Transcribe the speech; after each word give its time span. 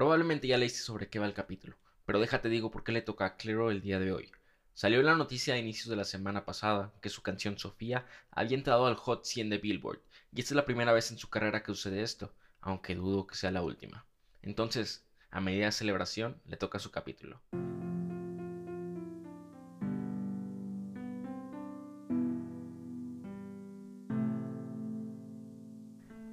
Probablemente 0.00 0.48
ya 0.48 0.56
leíste 0.56 0.78
sobre 0.78 1.10
qué 1.10 1.18
va 1.18 1.26
el 1.26 1.34
capítulo, 1.34 1.76
pero 2.06 2.20
déjate 2.20 2.48
digo 2.48 2.70
por 2.70 2.84
qué 2.84 2.90
le 2.90 3.02
toca 3.02 3.26
a 3.26 3.36
Clairo 3.36 3.70
el 3.70 3.82
día 3.82 4.00
de 4.00 4.12
hoy. 4.12 4.32
Salió 4.72 5.02
la 5.02 5.14
noticia 5.14 5.52
a 5.52 5.58
inicios 5.58 5.90
de 5.90 5.96
la 5.96 6.06
semana 6.06 6.46
pasada 6.46 6.90
que 7.02 7.10
su 7.10 7.20
canción 7.20 7.58
Sofía 7.58 8.06
había 8.30 8.56
entrado 8.56 8.86
al 8.86 8.94
Hot 8.94 9.26
100 9.26 9.50
de 9.50 9.58
Billboard, 9.58 10.00
y 10.32 10.40
esta 10.40 10.54
es 10.54 10.56
la 10.56 10.64
primera 10.64 10.94
vez 10.94 11.10
en 11.10 11.18
su 11.18 11.28
carrera 11.28 11.62
que 11.62 11.74
sucede 11.74 12.00
esto, 12.00 12.32
aunque 12.62 12.94
dudo 12.94 13.26
que 13.26 13.34
sea 13.34 13.50
la 13.50 13.60
última. 13.60 14.06
Entonces, 14.40 15.04
a 15.30 15.42
medida 15.42 15.66
de 15.66 15.72
celebración, 15.72 16.40
le 16.46 16.56
toca 16.56 16.78
su 16.78 16.90
capítulo. 16.90 17.38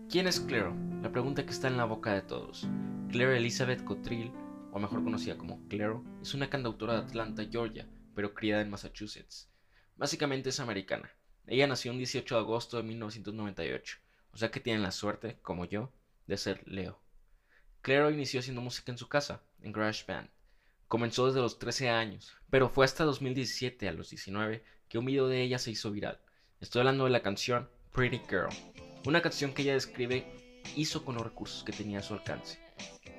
¿Quién 0.09 0.25
es 0.25 0.39
Claire? 0.39 0.71
La 1.01 1.11
pregunta 1.11 1.45
que 1.45 1.51
está 1.51 1.67
en 1.67 1.75
la 1.75 1.83
boca 1.83 2.13
de 2.13 2.21
todos. 2.21 2.65
Claire 3.11 3.37
Elizabeth 3.37 3.85
Cottrell, 3.85 4.33
o 4.73 4.79
mejor 4.79 5.01
conocida 5.01 5.37
como 5.37 5.65
Claire, 5.69 6.01
es 6.21 6.33
una 6.33 6.49
cantautora 6.49 6.93
de 6.93 7.07
Atlanta, 7.07 7.47
Georgia, 7.49 7.87
pero 8.13 8.33
criada 8.33 8.61
en 8.61 8.69
Massachusetts. 8.69 9.49
Básicamente 9.95 10.49
es 10.49 10.59
americana. 10.59 11.09
Ella 11.47 11.67
nació 11.67 11.93
el 11.93 11.99
18 11.99 12.35
de 12.35 12.41
agosto 12.41 12.75
de 12.75 12.83
1998, 12.83 13.97
o 14.33 14.37
sea 14.37 14.51
que 14.51 14.59
tiene 14.59 14.81
la 14.81 14.91
suerte, 14.91 15.39
como 15.41 15.63
yo, 15.63 15.93
de 16.27 16.35
ser 16.35 16.67
Leo. 16.67 16.99
Claire 17.81 18.11
inició 18.11 18.41
haciendo 18.41 18.61
música 18.61 18.91
en 18.91 18.97
su 18.97 19.07
casa, 19.07 19.41
en 19.61 19.71
Garage 19.71 20.03
Band. 20.05 20.29
Comenzó 20.89 21.27
desde 21.27 21.39
los 21.39 21.59
13 21.59 21.89
años, 21.89 22.35
pero 22.49 22.69
fue 22.69 22.83
hasta 22.83 23.05
2017, 23.05 23.87
a 23.87 23.93
los 23.93 24.09
19, 24.09 24.65
que 24.89 24.97
un 24.97 25.05
video 25.05 25.29
de 25.29 25.41
ella 25.41 25.59
se 25.59 25.71
hizo 25.71 25.91
viral. 25.91 26.19
Estoy 26.59 26.81
hablando 26.81 27.05
de 27.05 27.11
la 27.11 27.23
canción 27.23 27.69
Pretty 27.93 28.21
Girl. 28.29 28.49
Una 29.05 29.21
canción 29.21 29.53
que 29.53 29.61
ella 29.61 29.73
describe 29.73 30.25
hizo 30.75 31.05
con 31.05 31.15
los 31.15 31.23
recursos 31.23 31.63
que 31.63 31.71
tenía 31.71 31.99
a 31.99 32.03
su 32.03 32.13
alcance. 32.13 32.66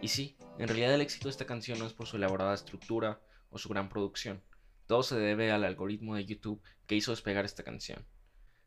Y 0.01 0.09
sí, 0.09 0.37
en 0.59 0.69
realidad 0.69 0.95
el 0.95 1.01
éxito 1.01 1.25
de 1.29 1.33
esta 1.33 1.47
canción 1.47 1.79
no 1.79 1.87
es 1.87 1.93
por 1.93 2.07
su 2.07 2.17
elaborada 2.17 2.55
estructura 2.55 3.21
o 3.51 3.59
su 3.59 3.69
gran 3.69 3.89
producción. 3.89 4.41
Todo 4.87 5.03
se 5.03 5.19
debe 5.19 5.51
al 5.51 5.65
algoritmo 5.65 6.15
de 6.15 6.25
YouTube 6.25 6.63
que 6.87 6.95
hizo 6.95 7.11
despegar 7.11 7.45
esta 7.45 7.65
canción. 7.65 8.07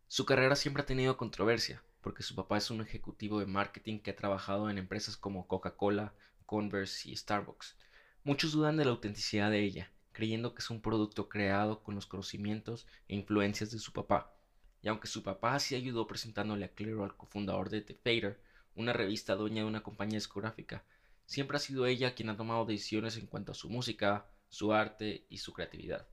Su 0.07 0.25
carrera 0.25 0.57
siempre 0.57 0.83
ha 0.83 0.85
tenido 0.85 1.15
controversia, 1.15 1.81
porque 2.01 2.21
su 2.21 2.35
papá 2.35 2.57
es 2.57 2.69
un 2.69 2.81
ejecutivo 2.81 3.39
de 3.39 3.45
marketing 3.45 3.99
que 3.99 4.11
ha 4.11 4.15
trabajado 4.15 4.69
en 4.69 4.77
empresas 4.77 5.15
como 5.15 5.47
Coca-Cola, 5.47 6.13
Converse 6.45 7.09
y 7.09 7.15
Starbucks. 7.15 7.77
Muchos 8.25 8.51
dudan 8.51 8.75
de 8.75 8.83
la 8.83 8.91
autenticidad 8.91 9.49
de 9.49 9.63
ella, 9.63 9.89
creyendo 10.11 10.53
que 10.53 10.59
es 10.59 10.69
un 10.69 10.81
producto 10.81 11.29
creado 11.29 11.81
con 11.81 11.95
los 11.95 12.07
conocimientos 12.07 12.87
e 13.07 13.15
influencias 13.15 13.71
de 13.71 13.79
su 13.79 13.93
papá. 13.93 14.33
Y 14.81 14.89
aunque 14.89 15.07
su 15.07 15.23
papá 15.23 15.57
sí 15.59 15.75
ayudó 15.75 16.07
presentándole 16.07 16.65
a 16.65 16.73
Claire 16.73 17.01
al 17.01 17.15
cofundador 17.15 17.69
de 17.69 17.81
The 17.81 17.95
Fader, 17.95 18.41
una 18.75 18.91
revista 18.91 19.35
dueña 19.35 19.63
de 19.63 19.69
una 19.69 19.81
compañía 19.81 20.17
discográfica, 20.17 20.83
siempre 21.31 21.55
ha 21.55 21.61
sido 21.61 21.85
ella 21.85 22.13
quien 22.13 22.27
ha 22.27 22.35
tomado 22.35 22.65
decisiones 22.65 23.15
en 23.15 23.25
cuanto 23.25 23.53
a 23.53 23.55
su 23.55 23.69
música, 23.69 24.25
su 24.49 24.73
arte 24.73 25.25
y 25.29 25.37
su 25.37 25.53
creatividad. 25.53 26.05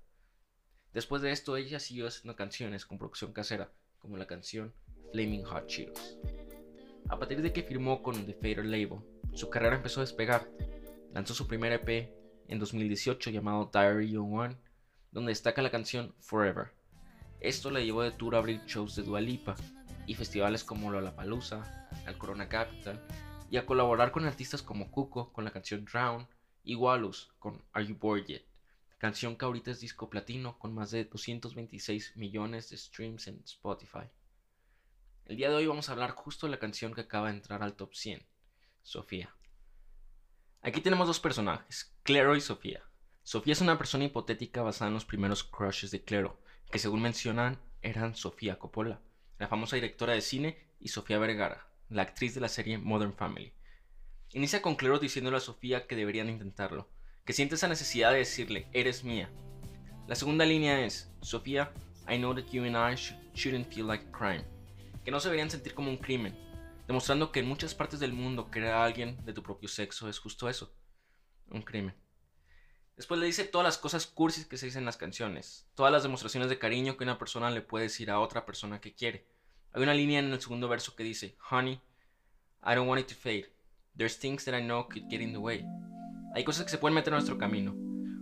Después 0.94 1.22
de 1.22 1.32
esto, 1.32 1.56
ella 1.56 1.80
siguió 1.80 2.06
haciendo 2.06 2.36
canciones 2.36 2.86
con 2.86 2.98
producción 2.98 3.32
casera, 3.32 3.72
como 3.98 4.16
la 4.16 4.28
canción 4.28 4.72
Flaming 5.10 5.42
Hot 5.42 5.66
Cheetos. 5.66 6.18
A 7.08 7.18
partir 7.18 7.42
de 7.42 7.52
que 7.52 7.64
firmó 7.64 8.00
con 8.00 8.26
The 8.26 8.34
Fader 8.34 8.64
Label, 8.64 9.00
su 9.34 9.50
carrera 9.50 9.74
empezó 9.74 9.98
a 9.98 10.04
despegar. 10.04 10.48
Lanzó 11.12 11.34
su 11.34 11.48
primer 11.48 11.72
EP 11.72 12.14
en 12.46 12.60
2018 12.60 13.30
llamado 13.30 13.72
Diary 13.72 14.16
of 14.16 14.28
One, 14.30 14.56
donde 15.10 15.32
destaca 15.32 15.62
la 15.62 15.72
canción 15.72 16.14
Forever. 16.20 16.68
Esto 17.40 17.72
le 17.72 17.84
llevó 17.84 18.02
de 18.02 18.12
tour 18.12 18.36
a 18.36 18.38
abrir 18.38 18.60
shows 18.66 18.94
de 18.94 19.02
Dua 19.02 19.20
Lipa 19.20 19.56
y 20.06 20.14
festivales 20.14 20.62
como 20.62 20.92
Lollapalooza, 20.92 21.88
al 22.06 22.16
Corona 22.18 22.48
Capital, 22.48 23.04
y 23.50 23.56
a 23.56 23.66
colaborar 23.66 24.12
con 24.12 24.26
artistas 24.26 24.62
como 24.62 24.90
Cuco 24.90 25.32
con 25.32 25.44
la 25.44 25.50
canción 25.50 25.84
Drown 25.84 26.28
y 26.64 26.74
Walus 26.74 27.32
con 27.38 27.62
Are 27.72 27.86
You 27.86 27.96
Bored 27.96 28.26
Yet, 28.26 28.46
canción 28.98 29.36
que 29.36 29.44
ahorita 29.44 29.70
es 29.70 29.80
disco 29.80 30.10
platino 30.10 30.58
con 30.58 30.74
más 30.74 30.90
de 30.90 31.04
226 31.04 32.16
millones 32.16 32.70
de 32.70 32.76
streams 32.76 33.26
en 33.28 33.40
Spotify. 33.44 34.08
El 35.24 35.36
día 35.36 35.50
de 35.50 35.56
hoy 35.56 35.66
vamos 35.66 35.88
a 35.88 35.92
hablar 35.92 36.10
justo 36.10 36.46
de 36.46 36.50
la 36.50 36.58
canción 36.58 36.94
que 36.94 37.02
acaba 37.02 37.28
de 37.28 37.36
entrar 37.36 37.62
al 37.62 37.74
top 37.74 37.94
100, 37.94 38.26
Sofía. 38.82 39.34
Aquí 40.60 40.80
tenemos 40.80 41.06
dos 41.06 41.20
personajes, 41.20 41.94
Claro 42.02 42.34
y 42.36 42.40
Sofía. 42.40 42.82
Sofía 43.22 43.52
es 43.52 43.60
una 43.60 43.78
persona 43.78 44.04
hipotética 44.04 44.62
basada 44.62 44.88
en 44.88 44.94
los 44.94 45.04
primeros 45.04 45.44
crushes 45.44 45.90
de 45.90 46.02
Claro, 46.02 46.40
que 46.70 46.78
según 46.78 47.02
mencionan 47.02 47.60
eran 47.82 48.16
Sofía 48.16 48.58
Coppola, 48.58 49.00
la 49.38 49.48
famosa 49.48 49.76
directora 49.76 50.14
de 50.14 50.20
cine, 50.20 50.66
y 50.80 50.88
Sofía 50.88 51.18
Vergara, 51.18 51.67
la 51.88 52.02
actriz 52.02 52.34
de 52.34 52.40
la 52.40 52.48
serie 52.48 52.76
Modern 52.76 53.14
Family. 53.14 53.52
Inicia 54.32 54.60
con 54.60 54.76
Claro 54.76 54.98
diciéndole 54.98 55.38
a 55.38 55.40
Sofía 55.40 55.86
que 55.86 55.96
deberían 55.96 56.28
intentarlo, 56.28 56.88
que 57.24 57.32
siente 57.32 57.54
esa 57.54 57.68
necesidad 57.68 58.12
de 58.12 58.18
decirle, 58.18 58.68
eres 58.72 59.04
mía. 59.04 59.30
La 60.06 60.14
segunda 60.14 60.44
línea 60.44 60.84
es, 60.84 61.10
Sofía, 61.22 61.72
I 62.06 62.16
know 62.16 62.34
that 62.34 62.50
you 62.50 62.64
and 62.64 62.76
I 62.76 62.94
shouldn't 63.34 63.72
feel 63.72 63.86
like 63.86 64.04
a 64.06 64.12
crime, 64.12 64.44
que 65.04 65.10
no 65.10 65.18
se 65.18 65.28
deberían 65.28 65.50
sentir 65.50 65.74
como 65.74 65.90
un 65.90 65.96
crimen, 65.96 66.36
demostrando 66.86 67.32
que 67.32 67.40
en 67.40 67.48
muchas 67.48 67.74
partes 67.74 68.00
del 68.00 68.12
mundo 68.12 68.50
querer 68.50 68.72
a 68.72 68.84
alguien 68.84 69.16
de 69.24 69.32
tu 69.32 69.42
propio 69.42 69.68
sexo 69.68 70.08
es 70.08 70.18
justo 70.18 70.48
eso, 70.48 70.74
un 71.50 71.62
crimen. 71.62 71.94
Después 72.96 73.20
le 73.20 73.26
dice 73.26 73.44
todas 73.44 73.64
las 73.64 73.78
cosas 73.78 74.06
cursis 74.06 74.44
que 74.44 74.56
se 74.58 74.66
dicen 74.66 74.80
en 74.80 74.86
las 74.86 74.96
canciones, 74.96 75.70
todas 75.74 75.92
las 75.92 76.02
demostraciones 76.02 76.50
de 76.50 76.58
cariño 76.58 76.96
que 76.96 77.04
una 77.04 77.18
persona 77.18 77.50
le 77.50 77.62
puede 77.62 77.84
decir 77.84 78.10
a 78.10 78.20
otra 78.20 78.44
persona 78.44 78.80
que 78.80 78.94
quiere. 78.94 79.26
Hay 79.72 79.82
una 79.82 79.94
línea 79.94 80.18
en 80.20 80.32
el 80.32 80.40
segundo 80.40 80.68
verso 80.68 80.96
que 80.96 81.04
dice, 81.04 81.36
Honey, 81.50 81.80
I 82.64 82.74
don't 82.74 82.88
want 82.88 83.00
it 83.00 83.08
to 83.08 83.14
fade. 83.14 83.46
There's 83.96 84.18
things 84.18 84.44
that 84.44 84.58
I 84.58 84.62
know 84.62 84.88
could 84.88 85.08
get 85.10 85.20
in 85.20 85.32
the 85.32 85.38
way. 85.38 85.64
Hay 86.34 86.44
cosas 86.44 86.64
que 86.64 86.70
se 86.70 86.78
pueden 86.78 86.94
meter 86.94 87.12
en 87.12 87.16
nuestro 87.16 87.38
camino. 87.38 87.74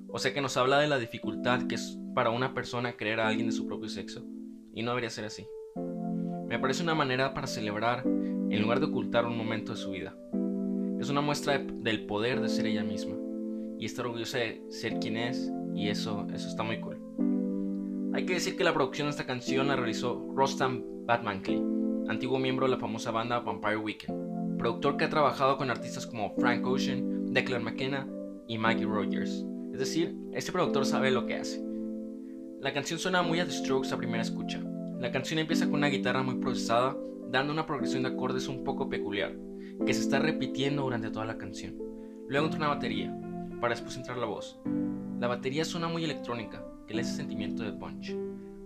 O 0.09 0.19
sea 0.19 0.33
que 0.33 0.41
nos 0.41 0.57
habla 0.57 0.79
de 0.79 0.89
la 0.89 0.99
dificultad 0.99 1.67
que 1.67 1.77
es 1.77 1.99
para 2.15 2.31
una 2.31 2.55
persona 2.55 2.97
creer 2.97 3.21
a 3.21 3.29
alguien 3.29 3.47
de 3.47 3.53
su 3.53 3.67
propio 3.67 3.89
sexo. 3.89 4.25
Y 4.75 4.83
no 4.83 4.91
debería 4.91 5.11
ser 5.11 5.25
así. 5.25 5.47
Me 6.47 6.59
parece 6.59 6.83
una 6.83 6.95
manera 6.95 7.35
para 7.35 7.47
celebrar 7.47 8.05
en 8.05 8.63
lugar 8.63 8.81
de 8.81 8.87
ocultar 8.87 9.27
un 9.27 9.37
momento 9.37 9.73
de 9.73 9.79
su 9.79 9.91
vida. 9.91 10.17
Es 11.01 11.11
una 11.11 11.21
muestra 11.21 11.59
del 11.59 12.07
poder 12.07 12.41
de 12.41 12.49
ser 12.49 12.67
ella 12.67 12.83
misma 12.83 13.17
y 13.79 13.85
está 13.85 14.03
orgullosa 14.03 14.39
de 14.39 14.65
ser 14.71 14.99
quien 14.99 15.17
es 15.17 15.51
y 15.75 15.89
eso, 15.89 16.27
eso 16.33 16.49
está 16.49 16.63
muy 16.63 16.81
cool. 16.81 16.96
Hay 18.17 18.25
que 18.25 18.33
decir 18.33 18.57
que 18.57 18.65
la 18.65 18.73
producción 18.73 19.09
de 19.09 19.11
esta 19.11 19.27
canción 19.27 19.69
la 19.69 19.77
realizó 19.77 20.27
Rostam 20.35 20.83
Batmankey, 21.05 21.63
antiguo 22.09 22.39
miembro 22.39 22.65
de 22.65 22.73
la 22.73 22.79
famosa 22.79 23.11
banda 23.11 23.41
Vampire 23.41 23.77
Weekend, 23.77 24.57
productor 24.57 24.97
que 24.97 25.05
ha 25.05 25.11
trabajado 25.11 25.59
con 25.59 25.69
artistas 25.69 26.07
como 26.07 26.35
Frank 26.35 26.67
Ocean, 26.67 27.35
Declan 27.35 27.63
McKenna 27.63 28.09
y 28.49 28.57
Maggie 28.57 28.87
Rogers. 28.87 29.45
Es 29.75 29.79
decir, 29.81 30.17
este 30.33 30.51
productor 30.51 30.87
sabe 30.87 31.11
lo 31.11 31.27
que 31.27 31.35
hace. 31.35 31.63
La 32.63 32.73
canción 32.73 32.99
suena 32.99 33.21
muy 33.21 33.39
a 33.39 33.45
The 33.45 33.53
Strokes 33.53 33.93
a 33.93 33.99
primera 33.99 34.23
escucha. 34.23 34.65
La 34.99 35.13
canción 35.13 35.39
empieza 35.39 35.67
con 35.67 35.75
una 35.75 35.89
guitarra 35.89 36.23
muy 36.23 36.37
procesada, 36.37 36.97
dando 37.31 37.53
una 37.53 37.67
progresión 37.67 38.05
de 38.05 38.09
acordes 38.09 38.49
un 38.49 38.65
poco 38.65 38.89
peculiar, 38.89 39.37
que 39.85 39.93
se 39.93 40.01
está 40.01 40.21
repitiendo 40.21 40.85
durante 40.85 41.11
toda 41.11 41.27
la 41.27 41.37
canción. 41.37 41.77
Luego 42.29 42.47
entra 42.47 42.61
una 42.61 42.69
batería, 42.69 43.15
para 43.61 43.75
después 43.75 43.95
entrar 43.95 44.17
la 44.17 44.25
voz. 44.25 44.59
La 45.21 45.29
batería 45.29 45.67
suena 45.67 45.89
muy 45.89 46.03
electrónica, 46.03 46.66
que 46.87 46.95
le 46.95 47.03
hace 47.03 47.17
sentimiento 47.17 47.63
de 47.63 47.73
punch. 47.73 48.15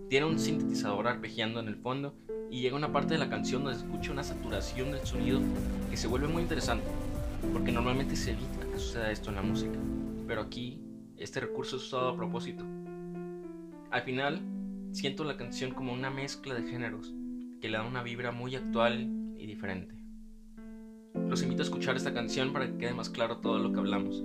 Tiene 0.09 0.25
un 0.25 0.39
sintetizador 0.39 1.07
arpegiando 1.07 1.59
en 1.59 1.67
el 1.67 1.75
fondo 1.75 2.13
y 2.49 2.61
llega 2.61 2.75
una 2.75 2.91
parte 2.91 3.13
de 3.13 3.19
la 3.19 3.29
canción 3.29 3.63
donde 3.63 3.79
se 3.79 3.85
escucha 3.85 4.11
una 4.11 4.23
saturación 4.23 4.91
del 4.91 5.05
sonido 5.05 5.39
que 5.89 5.97
se 5.97 6.07
vuelve 6.07 6.27
muy 6.27 6.43
interesante, 6.43 6.85
porque 7.53 7.71
normalmente 7.71 8.15
se 8.15 8.31
evita 8.31 8.67
que 8.71 8.79
suceda 8.79 9.11
esto 9.11 9.29
en 9.29 9.37
la 9.37 9.41
música, 9.41 9.79
pero 10.27 10.41
aquí 10.41 10.81
este 11.17 11.39
recurso 11.39 11.77
es 11.77 11.83
usado 11.83 12.09
a 12.09 12.17
propósito. 12.17 12.65
Al 13.89 14.01
final, 14.01 14.41
siento 14.91 15.23
la 15.23 15.37
canción 15.37 15.71
como 15.71 15.93
una 15.93 16.09
mezcla 16.09 16.53
de 16.53 16.69
géneros 16.69 17.13
que 17.61 17.69
le 17.69 17.77
da 17.77 17.83
una 17.83 18.03
vibra 18.03 18.31
muy 18.31 18.55
actual 18.55 19.09
y 19.37 19.45
diferente. 19.45 19.95
Los 21.29 21.43
invito 21.43 21.61
a 21.61 21.65
escuchar 21.65 21.95
esta 21.95 22.13
canción 22.13 22.51
para 22.51 22.67
que 22.67 22.77
quede 22.77 22.93
más 22.93 23.09
claro 23.09 23.37
todo 23.37 23.59
lo 23.59 23.71
que 23.71 23.79
hablamos. 23.79 24.23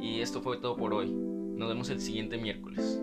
Y 0.00 0.20
esto 0.20 0.42
fue 0.42 0.58
todo 0.58 0.76
por 0.76 0.92
hoy. 0.92 1.10
Nos 1.10 1.68
vemos 1.68 1.88
el 1.90 2.00
siguiente 2.00 2.36
miércoles. 2.36 3.00